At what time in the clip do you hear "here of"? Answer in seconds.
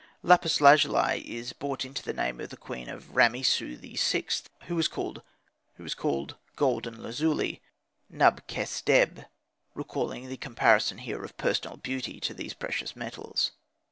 10.97-11.37